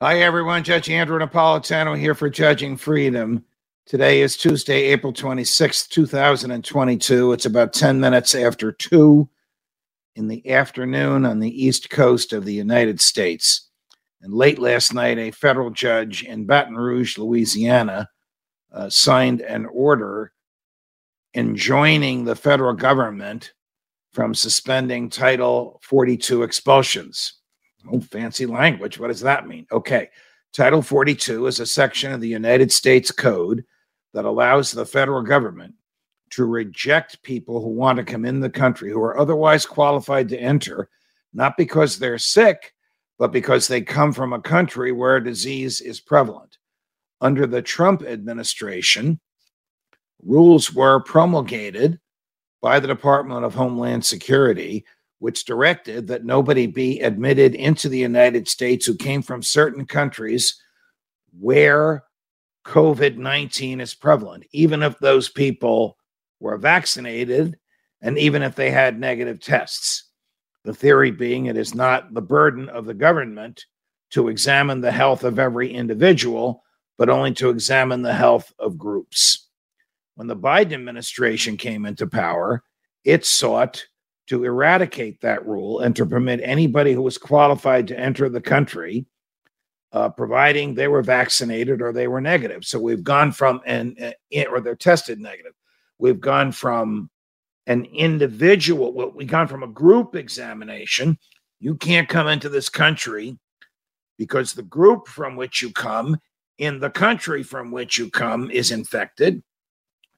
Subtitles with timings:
[0.00, 0.62] Hi, everyone.
[0.62, 3.44] Judge Andrew Napolitano here for Judging Freedom.
[3.84, 7.32] Today is Tuesday, April 26th, 2022.
[7.32, 9.28] It's about 10 minutes after 2
[10.14, 13.70] in the afternoon on the East Coast of the United States.
[14.22, 18.08] And late last night, a federal judge in Baton Rouge, Louisiana,
[18.72, 20.32] uh, signed an order
[21.34, 23.52] enjoining the federal government
[24.12, 27.37] from suspending Title 42 expulsions.
[27.90, 28.98] Oh, fancy language.
[28.98, 29.66] What does that mean?
[29.72, 30.10] Okay.
[30.52, 33.64] Title 42 is a section of the United States Code
[34.14, 35.74] that allows the federal government
[36.30, 40.38] to reject people who want to come in the country who are otherwise qualified to
[40.38, 40.88] enter,
[41.32, 42.74] not because they're sick,
[43.18, 46.58] but because they come from a country where disease is prevalent.
[47.20, 49.20] Under the Trump administration,
[50.22, 51.98] rules were promulgated
[52.60, 54.84] by the Department of Homeland Security
[55.18, 60.62] which directed that nobody be admitted into the United States who came from certain countries
[61.38, 62.04] where
[62.64, 65.96] COVID 19 is prevalent, even if those people
[66.40, 67.58] were vaccinated
[68.00, 70.04] and even if they had negative tests.
[70.64, 73.64] The theory being it is not the burden of the government
[74.10, 76.62] to examine the health of every individual,
[76.96, 79.48] but only to examine the health of groups.
[80.14, 82.62] When the Biden administration came into power,
[83.04, 83.86] it sought
[84.28, 89.06] to eradicate that rule and to permit anybody who was qualified to enter the country,
[89.92, 92.64] uh, providing they were vaccinated or they were negative.
[92.64, 93.96] So we've gone from an,
[94.50, 95.52] or they're tested negative.
[95.98, 97.10] We've gone from
[97.66, 101.18] an individual, well, we've gone from a group examination.
[101.58, 103.38] You can't come into this country
[104.18, 106.18] because the group from which you come
[106.58, 109.42] in the country from which you come is infected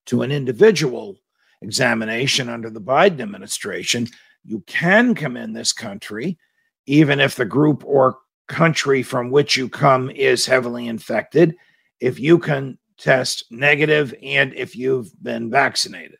[0.06, 1.16] to an individual
[1.62, 4.08] examination under the Biden administration,
[4.44, 6.38] you can come in this country,
[6.86, 11.54] even if the group or country from which you come is heavily infected,
[12.00, 16.18] if you can test negative and if you've been vaccinated.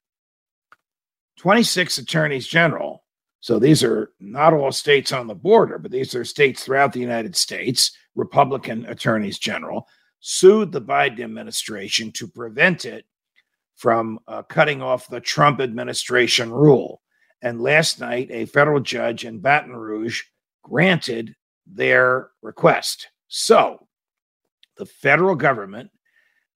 [1.39, 3.03] 26 attorneys general,
[3.41, 7.01] so these are not all states on the border, but these are states throughout the
[7.01, 9.89] United States, Republican attorneys general,
[10.21, 13.07] sued the Biden administration to prevent it
[13.81, 17.01] from uh, cutting off the Trump administration rule.
[17.41, 20.21] And last night, a federal judge in Baton Rouge
[20.63, 21.35] granted
[21.67, 23.09] their request.
[23.29, 23.87] So
[24.77, 25.91] the federal government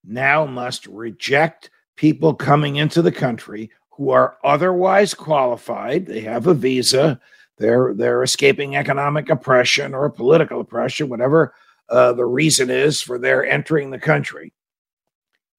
[0.04, 6.04] now must reject people coming into the country who are otherwise qualified.
[6.04, 7.18] They have a visa.
[7.56, 11.54] They're they're escaping economic oppression or political oppression, whatever
[11.88, 14.52] uh, the reason is for their entering the country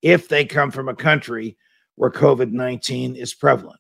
[0.06, 1.58] if they come from a country
[1.96, 3.80] where COVID 19 is prevalent.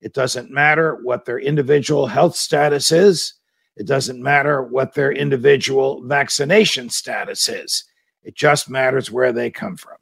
[0.00, 3.34] It doesn't matter what their individual health status is,
[3.76, 7.84] it doesn't matter what their individual vaccination status is.
[8.22, 9.98] It just matters where they come from.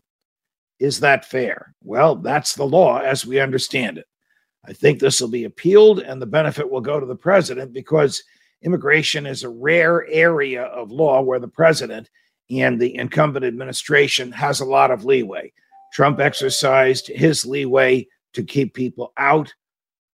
[0.79, 1.75] Is that fair?
[1.83, 4.07] Well, that's the law as we understand it.
[4.65, 8.23] I think this will be appealed and the benefit will go to the president because
[8.63, 12.09] immigration is a rare area of law where the president
[12.51, 15.53] and the incumbent administration has a lot of leeway.
[15.93, 19.53] Trump exercised his leeway to keep people out.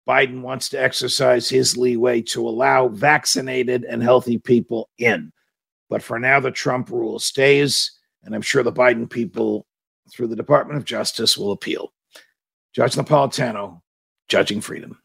[0.07, 5.31] Biden wants to exercise his leeway to allow vaccinated and healthy people in.
[5.89, 7.91] But for now, the Trump rule stays,
[8.23, 9.65] and I'm sure the Biden people,
[10.11, 11.94] through the Department of Justice, will appeal.
[12.73, 13.81] Judge Napolitano,
[14.27, 15.00] judging freedom.